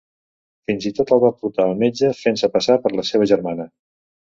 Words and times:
Fins 0.71 0.87
i 0.91 0.93
tot 1.01 1.13
el 1.17 1.21
va 1.25 1.31
portar 1.43 1.67
al 1.67 1.77
metge 1.85 2.13
fent-se 2.23 2.53
passar 2.59 2.83
per 2.87 2.97
la 2.99 3.11
seva 3.15 3.33
germana. 3.37 3.75